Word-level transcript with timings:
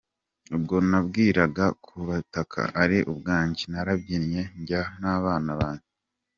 Ubwo 0.55 0.75
nabwirwaga 0.89 1.65
ko 1.83 1.89
ubutaka 2.01 2.61
ari 2.81 2.97
ubwanjye 3.11 3.63
narabyinnye 3.71 4.41
njya 4.59 4.81
n’abana 4.99 5.51
banjye. 5.59 5.87